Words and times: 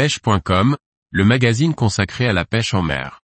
pêche.com, 0.00 0.78
le 1.10 1.24
magazine 1.26 1.74
consacré 1.74 2.26
à 2.26 2.32
la 2.32 2.46
pêche 2.46 2.72
en 2.72 2.80
mer. 2.80 3.20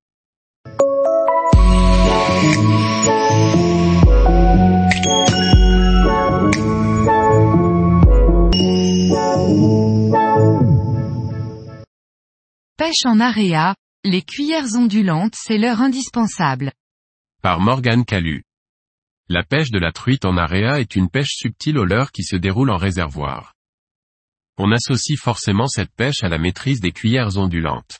Pêche 12.76 13.05
en 13.05 13.21
aréa, 13.21 13.76
les 14.03 14.21
cuillères 14.21 14.65
ondulantes 14.76 15.35
c'est 15.37 15.57
l'heure 15.57 15.79
indispensable. 15.79 16.73
Par 17.41 17.61
Morgane 17.61 18.03
Calu. 18.03 18.43
La 19.29 19.43
pêche 19.43 19.71
de 19.71 19.79
la 19.79 19.93
truite 19.93 20.25
en 20.25 20.35
aréa 20.35 20.81
est 20.81 20.97
une 20.97 21.09
pêche 21.09 21.37
subtile 21.37 21.77
au 21.77 21.85
leurre 21.85 22.11
qui 22.11 22.23
se 22.23 22.35
déroule 22.35 22.69
en 22.69 22.77
réservoir. 22.77 23.54
On 24.57 24.71
associe 24.71 25.19
forcément 25.19 25.67
cette 25.67 25.91
pêche 25.91 26.23
à 26.23 26.29
la 26.29 26.38
maîtrise 26.38 26.79
des 26.79 26.93
cuillères 26.93 27.38
ondulantes. 27.38 27.99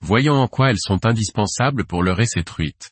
Voyons 0.00 0.34
en 0.34 0.46
quoi 0.46 0.70
elles 0.70 0.78
sont 0.78 1.06
indispensables 1.06 1.86
pour 1.86 2.02
leurrer 2.02 2.26
ces 2.26 2.44
truites. 2.44 2.90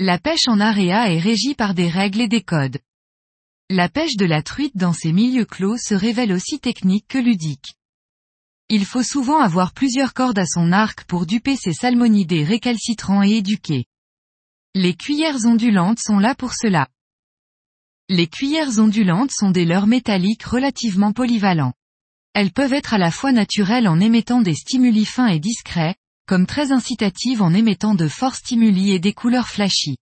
La 0.00 0.18
pêche 0.18 0.48
en 0.48 0.58
aréa 0.58 1.12
est 1.12 1.20
régie 1.20 1.54
par 1.54 1.74
des 1.74 1.88
règles 1.88 2.22
et 2.22 2.28
des 2.28 2.42
codes. 2.42 2.78
La 3.70 3.88
pêche 3.88 4.16
de 4.16 4.26
la 4.26 4.42
truite 4.42 4.76
dans 4.76 4.92
ces 4.92 5.12
milieux 5.12 5.44
clos 5.44 5.76
se 5.78 5.94
révèle 5.94 6.32
aussi 6.32 6.58
technique 6.58 7.06
que 7.06 7.18
ludique. 7.18 7.76
Il 8.68 8.84
faut 8.84 9.04
souvent 9.04 9.38
avoir 9.38 9.72
plusieurs 9.72 10.12
cordes 10.12 10.38
à 10.38 10.46
son 10.46 10.72
arc 10.72 11.04
pour 11.04 11.26
duper 11.26 11.54
ces 11.54 11.72
salmonidés 11.72 12.42
récalcitrants 12.42 13.22
et 13.22 13.36
éduqués. 13.36 13.86
Les 14.74 14.94
cuillères 14.94 15.46
ondulantes 15.46 16.00
sont 16.00 16.18
là 16.18 16.34
pour 16.34 16.52
cela. 16.54 16.88
Les 18.08 18.26
cuillères 18.26 18.80
ondulantes 18.80 19.30
sont 19.30 19.50
des 19.50 19.64
leurres 19.64 19.86
métalliques 19.86 20.42
relativement 20.42 21.12
polyvalents. 21.12 21.74
Elles 22.34 22.52
peuvent 22.52 22.72
être 22.72 22.94
à 22.94 22.98
la 22.98 23.12
fois 23.12 23.30
naturelles 23.30 23.86
en 23.86 24.00
émettant 24.00 24.40
des 24.40 24.54
stimuli 24.54 25.04
fins 25.04 25.28
et 25.28 25.38
discrets, 25.38 25.94
comme 26.26 26.46
très 26.46 26.72
incitatives 26.72 27.42
en 27.42 27.54
émettant 27.54 27.94
de 27.94 28.08
forts 28.08 28.34
stimuli 28.34 28.90
et 28.90 28.98
des 28.98 29.12
couleurs 29.12 29.48
flashy. 29.48 29.96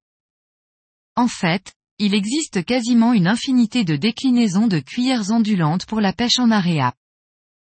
En 1.14 1.28
fait, 1.28 1.74
il 1.98 2.14
existe 2.14 2.64
quasiment 2.64 3.12
une 3.12 3.26
infinité 3.26 3.84
de 3.84 3.96
déclinaisons 3.96 4.66
de 4.66 4.78
cuillères 4.78 5.30
ondulantes 5.30 5.84
pour 5.84 6.00
la 6.00 6.14
pêche 6.14 6.38
en 6.38 6.50
aréa. 6.50 6.94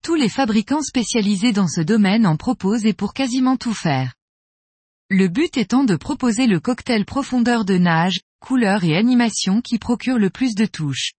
Tous 0.05 0.17
les 0.17 0.28
fabricants 0.28 0.83
spécialisés 0.83 1.53
dans 1.53 1.69
ce 1.69 1.81
domaine 1.81 2.27
en 2.27 2.37
proposent 2.37 2.84
et 2.84 2.92
pour 2.92 3.14
quasiment 3.14 3.56
tout 3.56 3.75
faire. 3.75 4.14
Le 5.09 5.28
but 5.28 5.56
étant 5.56 5.84
de 5.84 5.97
proposer 5.97 6.47
le 6.47 6.61
cocktail 6.61 7.06
profondeur 7.06 7.64
de 7.64 7.78
nage, 7.78 8.20
couleur 8.39 8.84
et 8.84 8.97
animation 8.97 9.62
qui 9.62 9.78
procure 9.78 10.19
le 10.19 10.28
plus 10.28 10.55
de 10.55 10.66
touches. 10.66 11.12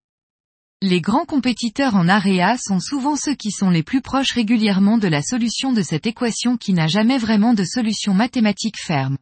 Les 0.86 1.00
grands 1.00 1.23
compétiteurs 1.23 1.95
en 1.95 2.09
area 2.09 2.58
sont 2.58 2.81
souvent 2.81 3.16
ceux 3.16 3.36
qui 3.36 3.52
sont 3.52 3.70
les 3.70 3.84
plus 3.84 4.02
proches 4.02 4.34
régulièrement 4.34 4.98
de 4.98 5.08
la 5.08 5.22
solution 5.22 5.72
de 5.72 5.81
cette 5.81 6.06
équation 6.08 6.58
qui 6.58 6.73
n'a 6.73 6.88
jamais 6.88 7.17
vraiment 7.17 7.53
de 7.53 7.64
solution 7.64 8.14
mathématique 8.14 8.75
ferme. 8.78 9.17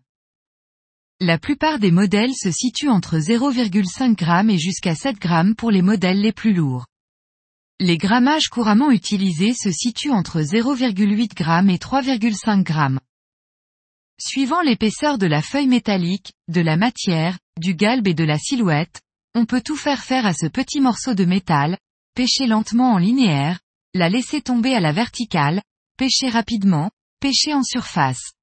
La 1.20 1.38
plupart 1.38 1.78
des 1.78 1.92
modèles 1.92 2.34
se 2.34 2.50
situent 2.50 2.90
entre 2.90 3.20
0,5 3.20 4.18
g 4.18 4.53
et 4.56 4.58
jusqu'à 4.58 4.95
7 4.95 5.18
g 5.22 5.53
pour 5.56 5.70
les 5.70 5.84
modèles 5.84 6.20
les 6.20 6.31
plus 6.31 6.53
lourds. 6.53 6.88
Les 7.80 8.00
grammages 8.00 8.50
couramment 8.50 8.90
utilisés 8.90 9.53
se 9.53 9.72
situent 9.72 10.09
entre 10.09 10.42
0,8 10.42 10.96
g 10.98 11.73
et 11.73 11.78
3,5 11.78 12.68
g. 12.68 13.00
Suivant 14.20 14.62
l'épaisseur 14.62 15.20
de 15.20 15.28
la 15.28 15.44
feuille 15.44 15.68
métallique, 15.68 16.34
de 16.48 16.62
la 16.62 16.75
matière, 16.75 17.38
du 17.59 17.75
galbe 17.75 18.08
et 18.08 18.16
de 18.16 18.23
la 18.23 18.40
silhouette, 18.40 19.02
on 19.34 19.46
peut 19.46 19.62
tout 19.62 19.76
faire 19.76 20.04
faire 20.04 20.26
à 20.26 20.34
ce 20.34 20.48
petit 20.48 20.82
morceau 20.82 21.14
de 21.14 21.26
métal, 21.26 21.78
pêcher 22.16 22.48
lentement 22.48 22.94
en 22.94 22.98
linéaire, 22.98 23.60
la 23.94 24.10
laisser 24.10 24.42
tomber 24.42 24.74
à 24.74 24.80
la 24.80 24.92
verticale, 24.92 25.62
pêcher 25.98 26.30
rapidement, 26.30 26.92
pêcher 27.20 27.54
en 27.54 27.64
surface. 27.64 28.34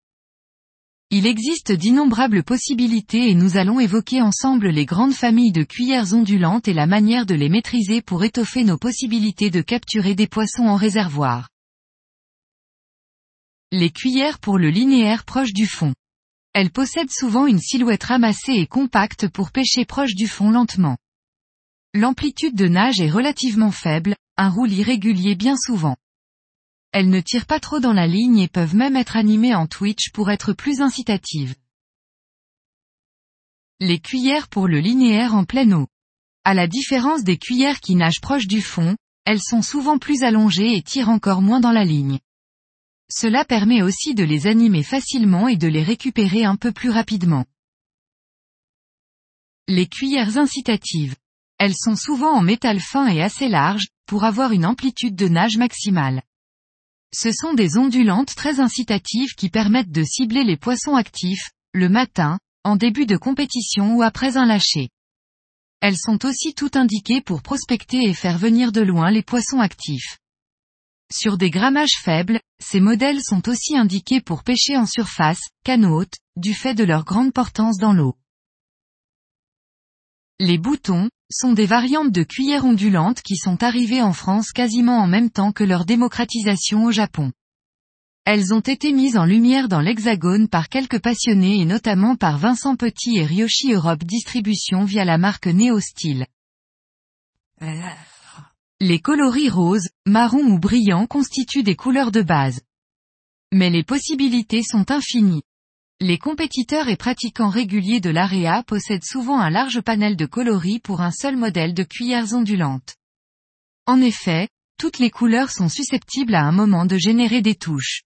Il 1.10 1.26
existe 1.26 1.72
d'innombrables 1.72 2.42
possibilités 2.42 3.30
et 3.30 3.34
nous 3.34 3.56
allons 3.56 3.80
évoquer 3.80 4.20
ensemble 4.20 4.68
les 4.68 4.84
grandes 4.84 5.14
familles 5.14 5.52
de 5.52 5.62
cuillères 5.62 6.12
ondulantes 6.12 6.68
et 6.68 6.74
la 6.74 6.86
manière 6.86 7.24
de 7.24 7.34
les 7.34 7.48
maîtriser 7.48 8.02
pour 8.02 8.24
étoffer 8.24 8.62
nos 8.62 8.76
possibilités 8.76 9.48
de 9.48 9.62
capturer 9.62 10.14
des 10.14 10.26
poissons 10.26 10.66
en 10.66 10.76
réservoir. 10.76 11.48
Les 13.72 13.90
cuillères 13.90 14.38
pour 14.38 14.58
le 14.58 14.68
linéaire 14.68 15.24
proche 15.24 15.54
du 15.54 15.66
fond. 15.66 15.94
Elles 16.52 16.70
possèdent 16.70 17.10
souvent 17.10 17.46
une 17.46 17.60
silhouette 17.60 18.04
ramassée 18.04 18.54
et 18.54 18.66
compacte 18.66 19.28
pour 19.28 19.52
pêcher 19.52 19.84
proche 19.84 20.14
du 20.14 20.26
fond 20.26 20.50
lentement. 20.50 20.96
L'amplitude 21.94 22.54
de 22.54 22.68
nage 22.68 23.00
est 23.00 23.10
relativement 23.10 23.70
faible, 23.70 24.16
un 24.36 24.50
roule 24.50 24.72
irrégulier 24.72 25.34
bien 25.34 25.56
souvent. 25.56 25.96
Elles 26.92 27.10
ne 27.10 27.20
tirent 27.20 27.46
pas 27.46 27.60
trop 27.60 27.80
dans 27.80 27.92
la 27.92 28.06
ligne 28.06 28.38
et 28.38 28.48
peuvent 28.48 28.74
même 28.74 28.96
être 28.96 29.16
animées 29.16 29.54
en 29.54 29.66
twitch 29.66 30.10
pour 30.12 30.30
être 30.30 30.52
plus 30.52 30.80
incitatives. 30.80 31.54
Les 33.80 34.00
cuillères 34.00 34.48
pour 34.48 34.66
le 34.66 34.80
linéaire 34.80 35.34
en 35.34 35.44
pleine 35.44 35.74
eau. 35.74 35.86
À 36.44 36.54
la 36.54 36.66
différence 36.66 37.24
des 37.24 37.36
cuillères 37.36 37.80
qui 37.80 37.94
nagent 37.94 38.20
proche 38.20 38.46
du 38.46 38.62
fond, 38.62 38.96
elles 39.24 39.42
sont 39.42 39.62
souvent 39.62 39.98
plus 39.98 40.22
allongées 40.22 40.74
et 40.74 40.82
tirent 40.82 41.10
encore 41.10 41.42
moins 41.42 41.60
dans 41.60 41.72
la 41.72 41.84
ligne. 41.84 42.18
Cela 43.10 43.44
permet 43.44 43.82
aussi 43.82 44.14
de 44.14 44.24
les 44.24 44.46
animer 44.46 44.82
facilement 44.82 45.48
et 45.48 45.56
de 45.56 45.68
les 45.68 45.82
récupérer 45.82 46.44
un 46.44 46.56
peu 46.56 46.72
plus 46.72 46.90
rapidement. 46.90 47.46
Les 49.66 49.86
cuillères 49.86 50.38
incitatives. 50.38 51.16
Elles 51.58 51.76
sont 51.76 51.96
souvent 51.96 52.32
en 52.32 52.42
métal 52.42 52.80
fin 52.80 53.08
et 53.08 53.22
assez 53.22 53.48
large, 53.48 53.88
pour 54.06 54.24
avoir 54.24 54.52
une 54.52 54.64
amplitude 54.64 55.16
de 55.16 55.28
nage 55.28 55.56
maximale. 55.56 56.22
Ce 57.14 57.32
sont 57.32 57.54
des 57.54 57.78
ondulantes 57.78 58.34
très 58.34 58.60
incitatives 58.60 59.34
qui 59.34 59.48
permettent 59.48 59.90
de 59.90 60.04
cibler 60.04 60.44
les 60.44 60.56
poissons 60.56 60.94
actifs, 60.94 61.50
le 61.72 61.88
matin, 61.88 62.38
en 62.64 62.76
début 62.76 63.06
de 63.06 63.16
compétition 63.16 63.96
ou 63.96 64.02
après 64.02 64.36
un 64.36 64.46
lâcher. 64.46 64.90
Elles 65.80 65.96
sont 65.96 66.24
aussi 66.26 66.54
toutes 66.54 66.76
indiquées 66.76 67.22
pour 67.22 67.42
prospecter 67.42 68.04
et 68.04 68.14
faire 68.14 68.36
venir 68.36 68.72
de 68.72 68.82
loin 68.82 69.10
les 69.10 69.22
poissons 69.22 69.60
actifs. 69.60 70.18
Sur 71.10 71.38
des 71.38 71.50
grammages 71.50 71.96
faibles, 72.02 72.40
ces 72.60 72.80
modèles 72.80 73.22
sont 73.22 73.48
aussi 73.48 73.76
indiqués 73.76 74.20
pour 74.20 74.44
pêcher 74.44 74.76
en 74.76 74.86
surface, 74.86 75.40
canot, 75.64 76.04
du 76.36 76.54
fait 76.54 76.74
de 76.74 76.84
leur 76.84 77.04
grande 77.04 77.32
portance 77.32 77.78
dans 77.78 77.92
l'eau. 77.94 78.16
Les 80.38 80.58
boutons, 80.58 81.08
sont 81.30 81.52
des 81.52 81.66
variantes 81.66 82.12
de 82.12 82.22
cuillères 82.22 82.64
ondulantes 82.64 83.22
qui 83.22 83.36
sont 83.36 83.62
arrivées 83.62 84.02
en 84.02 84.12
France 84.12 84.52
quasiment 84.52 84.98
en 84.98 85.06
même 85.06 85.30
temps 85.30 85.52
que 85.52 85.64
leur 85.64 85.84
démocratisation 85.84 86.84
au 86.84 86.90
Japon. 86.90 87.32
Elles 88.24 88.52
ont 88.52 88.60
été 88.60 88.92
mises 88.92 89.16
en 89.16 89.24
lumière 89.24 89.68
dans 89.68 89.80
l'hexagone 89.80 90.48
par 90.48 90.68
quelques 90.68 91.00
passionnés 91.00 91.60
et 91.60 91.64
notamment 91.64 92.16
par 92.16 92.38
Vincent 92.38 92.76
Petit 92.76 93.18
et 93.18 93.24
Ryoshi 93.24 93.72
Europe 93.72 94.04
Distribution 94.04 94.84
via 94.84 95.04
la 95.04 95.18
marque 95.18 95.46
Neo 95.46 95.80
Style. 95.80 96.26
Les 98.80 99.00
coloris 99.00 99.48
roses, 99.48 99.88
marron 100.06 100.44
ou 100.44 100.60
brillants 100.60 101.08
constituent 101.08 101.64
des 101.64 101.74
couleurs 101.74 102.12
de 102.12 102.22
base. 102.22 102.60
Mais 103.52 103.70
les 103.70 103.82
possibilités 103.82 104.62
sont 104.62 104.92
infinies. 104.92 105.42
Les 106.00 106.16
compétiteurs 106.16 106.88
et 106.88 106.96
pratiquants 106.96 107.48
réguliers 107.48 107.98
de 107.98 108.10
l'AREA 108.10 108.62
possèdent 108.62 109.04
souvent 109.04 109.40
un 109.40 109.50
large 109.50 109.80
panel 109.80 110.14
de 110.14 110.26
coloris 110.26 110.78
pour 110.78 111.00
un 111.00 111.10
seul 111.10 111.36
modèle 111.36 111.74
de 111.74 111.82
cuillères 111.82 112.34
ondulantes. 112.34 112.94
En 113.86 114.00
effet, 114.00 114.48
toutes 114.78 115.00
les 115.00 115.10
couleurs 115.10 115.50
sont 115.50 115.68
susceptibles 115.68 116.36
à 116.36 116.44
un 116.44 116.52
moment 116.52 116.86
de 116.86 116.98
générer 116.98 117.42
des 117.42 117.56
touches. 117.56 118.02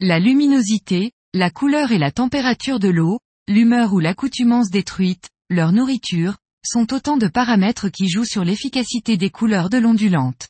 La 0.00 0.18
luminosité, 0.18 1.12
la 1.34 1.50
couleur 1.50 1.92
et 1.92 1.98
la 1.98 2.10
température 2.10 2.78
de 2.78 2.88
l'eau, 2.88 3.18
l'humeur 3.48 3.92
ou 3.92 4.00
l'accoutumance 4.00 4.70
détruite, 4.70 5.28
leur 5.50 5.72
nourriture, 5.72 6.36
sont 6.66 6.92
autant 6.92 7.16
de 7.16 7.28
paramètres 7.28 7.88
qui 7.88 8.08
jouent 8.08 8.24
sur 8.24 8.44
l'efficacité 8.44 9.16
des 9.16 9.30
couleurs 9.30 9.70
de 9.70 9.78
l'ondulante. 9.78 10.48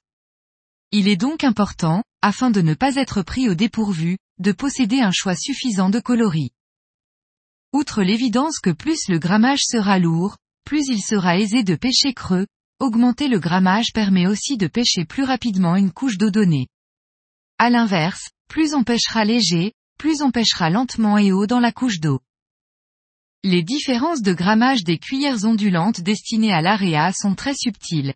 Il 0.92 1.08
est 1.08 1.16
donc 1.16 1.44
important, 1.44 2.02
afin 2.22 2.50
de 2.50 2.60
ne 2.60 2.75
pas 2.75 2.97
être 2.97 3.22
pris 3.22 3.48
au 3.48 3.54
dépourvu, 3.54 4.16
de 4.39 4.53
posséder 4.53 5.00
un 5.00 5.12
choix 5.12 5.36
suffisant 5.36 5.91
de 5.91 6.00
coloris. 6.00 6.50
Outre 7.72 8.03
l'évidence 8.03 8.60
que 8.60 8.71
plus 8.71 9.09
le 9.09 9.18
grammage 9.18 9.62
sera 9.65 9.98
lourd, 9.98 10.36
plus 10.65 10.86
il 10.89 11.03
sera 11.03 11.39
aisé 11.39 11.65
de 11.65 11.74
pêcher 11.74 12.15
creux, 12.15 12.47
augmenter 12.78 13.28
le 13.28 13.39
grammage 13.39 13.92
permet 13.92 14.27
aussi 14.27 14.56
de 14.56 14.66
pêcher 14.66 15.04
plus 15.04 15.24
rapidement 15.24 15.77
une 15.77 15.92
couche 15.92 16.16
d'eau 16.16 16.30
donnée. 16.30 16.68
À 17.59 17.71
l'inverse, 17.71 18.30
plus 18.48 18.74
on 18.74 18.84
pêchera 18.84 19.24
léger, 19.24 19.72
plus 19.98 20.22
on 20.22 20.30
pêchera 20.30 20.71
lentement 20.71 21.18
et 21.18 21.33
haut 21.33 21.47
dans 21.47 21.60
la 21.60 21.72
couche 21.72 22.00
d'eau. 22.00 22.21
Les 23.46 23.62
différences 23.62 24.22
de 24.22 24.32
grammage 24.32 24.84
des 24.84 24.96
cuillères 24.96 25.44
ondulantes 25.44 26.00
destinées 26.00 26.54
à 26.54 26.62
l'AREA 26.62 27.12
sont 27.12 27.34
très 27.34 27.52
subtiles. 27.54 28.14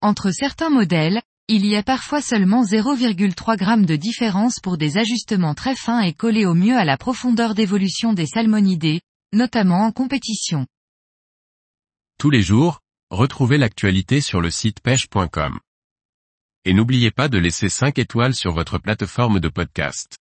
Entre 0.00 0.30
certains 0.30 0.70
modèles, 0.70 1.20
il 1.48 1.66
y 1.66 1.76
a 1.76 1.82
parfois 1.82 2.22
seulement 2.22 2.64
0,3 2.64 3.58
g 3.58 3.84
de 3.84 3.96
différence 3.96 4.58
pour 4.58 4.78
des 4.78 4.96
ajustements 4.96 5.54
très 5.54 5.76
fins 5.76 6.00
et 6.00 6.14
collés 6.14 6.46
au 6.46 6.54
mieux 6.54 6.78
à 6.78 6.86
la 6.86 6.96
profondeur 6.96 7.54
d'évolution 7.54 8.14
des 8.14 8.24
salmonidés, 8.24 9.02
notamment 9.34 9.84
en 9.84 9.92
compétition. 9.92 10.66
Tous 12.18 12.30
les 12.30 12.40
jours, 12.40 12.80
retrouvez 13.10 13.58
l'actualité 13.58 14.22
sur 14.22 14.40
le 14.40 14.50
site 14.50 14.80
pêche.com 14.80 15.60
et 16.64 16.72
n'oubliez 16.72 17.10
pas 17.10 17.28
de 17.28 17.38
laisser 17.38 17.68
5 17.68 17.98
étoiles 17.98 18.34
sur 18.34 18.52
votre 18.52 18.78
plateforme 18.78 19.38
de 19.40 19.48
podcast. 19.48 20.19